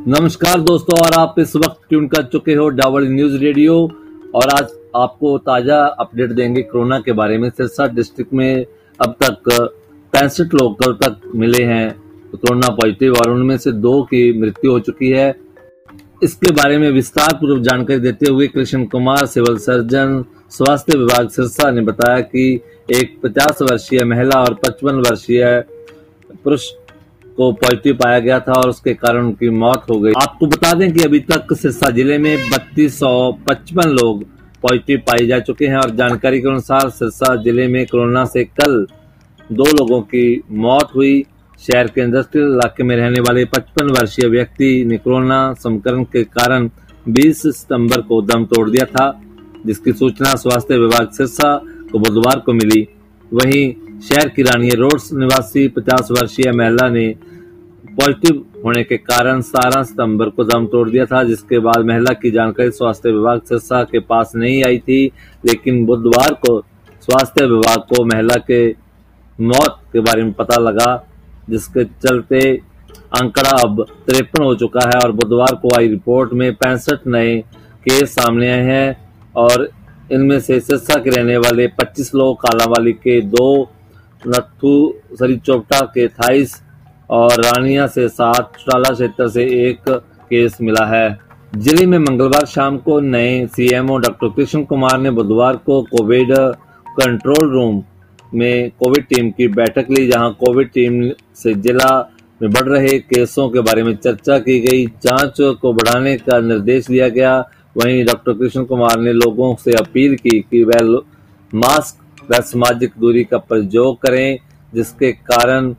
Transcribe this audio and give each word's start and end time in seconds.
नमस्कार 0.00 0.60
दोस्तों, 0.60 0.98
और 0.98 1.14
आप 1.14 1.34
इस 1.38 1.54
वक्त 1.56 1.80
ट्यून 1.88 2.06
कर 2.08 2.22
चुके 2.24 2.54
हो 2.54 2.68
डावर 2.68 3.02
न्यूज़ 3.04 3.36
रेडियो, 3.38 3.74
और 4.34 4.48
आज 4.50 4.68
आपको 4.96 5.36
ताज़ा 5.38 5.76
अपडेट 6.00 6.30
देंगे 6.30 6.62
कोरोना 6.62 6.98
के 7.00 7.12
बारे 7.12 7.36
में। 7.38 7.48
सिरसा 7.50 7.86
डिस्ट्रिक्ट 7.88 8.32
में 8.32 8.64
अब 9.00 9.14
तक 9.22 9.50
पैंसठ 10.12 10.54
लोग 10.54 10.78
कल 10.78 10.92
तक 11.02 11.30
मिले 11.34 11.62
हैं 11.64 11.90
कोरोना 12.32 12.68
पॉजिटिव 12.70 13.14
और 13.14 13.30
उनमें 13.30 13.56
से 13.58 13.72
दो 13.72 14.02
की 14.04 14.40
मृत्यु 14.40 14.70
हो 14.72 14.80
चुकी 14.80 15.10
है। 15.10 15.34
इसके 16.22 16.52
बारे 16.52 16.78
में 16.78 16.90
विस्तार 16.90 17.36
पूर्वक 17.40 17.62
जानकारी 17.64 18.00
देते 18.00 18.30
हुए 18.30 18.48
कृष्ण 18.48 18.84
कुमार, 18.86 19.26
सिविल 19.26 19.58
सर्जन, 19.58 20.24
स्वास्थ्य 20.50 20.98
विभाग 20.98 21.28
सिरसा 21.28 21.70
ने 21.70 21.80
बताया 21.82 22.20
कि 22.22 22.60
एक 22.92 23.18
50 23.24 23.62
वर्षीय 23.62 24.04
महिला 24.04 24.40
और 24.40 24.54
55 24.64 25.08
वर्षीय 25.08 25.64
पुरुष 26.34 26.70
को 27.40 27.50
पॉजिटिव 27.54 27.94
पाया 27.96 28.18
गया 28.20 28.38
था 28.40 28.52
और 28.52 28.68
उसके 28.68 28.92
कारण 28.94 29.24
उनकी 29.26 29.48
मौत 29.50 29.84
हो 29.90 29.98
गई। 30.00 30.12
आपको 30.22 30.46
बता 30.46 30.72
दें 30.74 30.92
कि 30.92 31.04
अभी 31.04 31.18
तक 31.30 31.52
सिरसा 31.56 31.90
ज़िले 31.90 32.18
में 32.18 32.36
बत्तीस 32.50 32.98
लोग 33.02 34.24
पॉजिटिव 34.62 34.98
पाए 35.06 35.26
जा 35.26 35.38
चुके 35.40 35.66
हैं 35.66 35.76
और 35.76 35.94
जानकारी 35.96 36.40
के 36.40 36.48
अनुसार 36.48 36.88
सिरसा 36.90 37.34
ज़िले 37.42 37.66
में 37.68 37.84
कोरोना 37.86 38.24
से 38.26 38.44
कल 38.44 38.86
दो 39.50 39.70
लोगों 39.72 40.00
की 40.04 40.42
मौत 40.64 40.90
हुई। 40.96 41.24
शहर 41.60 41.86
के 41.86 42.00
इंडस्ट्रियल 42.00 42.48
इलाके 42.48 42.82
में 42.82 42.94
रहने 42.96 43.20
वाले 43.20 43.44
55 43.46 43.90
वर्षीय 43.90 44.28
व्यक्ति 44.28 44.84
ने 44.84 44.96
कोरोना 44.98 45.40
संक्रमण 45.58 46.04
के 46.12 46.24
कारण 46.36 46.68
20 47.06 47.42
सितंबर 47.48 48.00
को 48.02 48.20
दम 48.22 48.44
तोड़ 48.46 48.68
दिया 48.70 48.84
था, 48.86 49.10
जिसकी 49.66 49.92
सूचना 49.92 50.34
स्वास्थ्य 50.36 50.78
विभाग 50.78 51.10
सिरसा 51.12 51.56
को 51.92 51.98
बुधवार 51.98 52.38
को 52.38 52.52
मिली। 52.52 52.86
वहीं 53.32 53.72
शहर 54.00 54.28
की 54.28 54.42
रानी 54.42 54.68
रोड 54.70 55.00
निवासी 55.12 55.66
50 55.68 56.10
वर्षीय 56.10 56.50
महिला 56.52 56.88
ने 56.88 57.08
पॉजिटिव 57.96 58.36
होने 58.64 58.82
के 58.84 58.96
कारण 58.96 59.40
सतारह 59.40 59.82
सितंबर 59.82 60.28
को 60.28 60.44
दम 60.44 60.66
तोड़ 60.66 60.88
दिया 60.90 61.04
था, 61.04 61.22
जिसके 61.24 61.58
बाद 61.58 61.84
महिला 61.86 62.12
की 62.12 62.30
जानकारी 62.30 62.70
स्वास्थ्य 62.70 63.10
विभाग 63.10 63.40
सिरसा 63.48 63.82
के 63.84 63.98
पास 64.00 64.32
नहीं 64.36 64.62
आई 64.64 64.78
थी, 64.78 65.04
लेकिन 65.44 65.84
बुधवार 65.86 66.34
को 66.44 66.60
स्वास्थ्य 67.02 67.44
विभाग 67.46 67.78
को 67.90 68.04
महिला 68.04 68.36
के 68.50 68.68
मौत 69.38 69.78
के 69.92 70.00
बारे 70.00 70.22
में 70.22 70.32
पता 70.32 70.60
लगा, 70.60 70.90
जिसके 71.50 71.84
चलते 71.84 72.40
आंकड़ा 73.20 73.50
अब 73.62 73.84
तिरपन 74.06 74.42
हो 74.44 74.54
चुका 74.54 74.86
है 74.86 75.00
और 75.00 75.12
बुधवार 75.12 75.54
को 75.62 75.74
आई 75.78 75.88
रिपोर्ट 75.88 76.32
में 76.32 76.52
पैंसठ 76.54 77.06
नए 77.06 77.36
केस 77.84 78.14
सामने 78.14 78.50
आए 78.52 78.62
हैं 78.64 78.96
और 79.34 79.68
इनमें 80.12 80.38
से 80.40 80.58
सिरसा 80.60 80.98
के 81.00 81.10
रहने 81.10 81.36
वाले 81.38 81.68
25 81.80 82.14
लोग, 82.14 82.36
कालावाली 82.38 82.92
के 82.92 83.20
दो 83.22 83.70
नथु 84.22 84.72
सरी 85.18 85.36
चोपटा 85.36 85.80
के 85.94 86.04
अठाईस 86.04 86.60
और 87.10 87.40
रानिया 87.42 87.86
से 87.86 88.08
सात, 88.08 88.52
चौटाला 88.58 88.92
क्षेत्र 88.94 89.28
से 89.28 89.44
एक 89.68 89.88
केस 90.30 90.58
मिला 90.60 90.84
है। 90.86 91.18
ज़िले 91.56 91.86
में 91.86 91.98
मंगलवार 91.98 92.44
शाम 92.46 92.76
को 92.78 92.98
नए 93.00 93.46
सीएमओ 93.46 93.96
डॉक्टर 93.98 94.28
कृष्ण 94.28 94.62
कुमार 94.64 94.98
ने 95.00 95.10
बुधवार 95.10 95.56
को 95.56 95.80
कोविड 95.84 96.34
कंट्रोल 96.96 97.50
रूम 97.50 97.82
में 98.34 98.70
कोविड 98.80 99.06
टीम 99.06 99.30
की 99.30 99.48
बैठक 99.48 99.90
ली, 99.90 100.06
जहाँ 100.06 100.32
कोविड 100.40 100.70
टीम 100.70 101.02
से 101.34 101.54
जिला 101.54 101.98
में 102.40 102.50
बढ़ 102.50 102.68
रहे 102.68 102.98
केसों 102.98 103.48
के 103.48 103.60
बारे 103.60 103.82
में 103.82 103.94
चर्चा 103.96 104.38
की 104.38 104.58
गई। 104.60 104.86
जाँच 105.04 105.36
को 105.60 105.72
बढ़ाने 105.72 106.16
का 106.18 106.38
निर्देश 106.40 106.86
दिया 106.86 107.08
गया। 107.08 107.38
वहीं 107.76 108.04
डॉक्टर 108.04 108.32
कृष्ण 108.32 108.64
कुमार 108.64 109.00
ने 109.00 109.12
लोगों 109.12 109.54
से 109.54 109.72
अपील 109.72 110.14
की 110.16 110.38
कि 110.40 110.62
वह 110.64 111.00
मास्क 111.52 112.09
व 112.30 112.40
सामाजिक 112.42 112.92
दूरी 113.00 113.24
का 113.24 113.38
प्रयोग 113.40 114.00
करें, 114.02 114.38
जिसके 114.72 115.12
कारण 115.12 115.74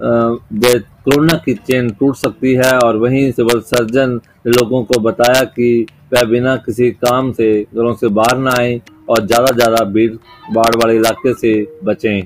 कोरोना 0.00 1.36
की 1.44 1.54
चेन 1.56 1.88
टूट 1.90 2.16
सकती 2.16 2.52
है। 2.54 2.72
और 2.78 2.96
वहीं 2.96 3.30
सिविल 3.32 3.60
सर्जन 3.62 4.10
ने 4.46 4.50
लोगों 4.52 4.82
को 4.84 5.00
बताया 5.00 5.42
कि 5.46 5.86
वह 6.12 6.22
बिना 6.24 6.56
किसी 6.58 6.90
काम 6.92 7.32
से, 7.32 7.48
घरों 7.64 7.94
से 7.94 8.08
बाहर 8.10 8.38
न 8.38 8.48
आए 8.50 8.80
और 9.08 9.26
ज़्यादा 9.26 9.52
ज़्यादा 9.54 9.84
भीड़ 9.86 10.12
बाढ़ 10.52 10.76
वाले 10.76 10.96
इलाके 10.96 11.34
से 11.34 11.54
बचें। 11.84 12.22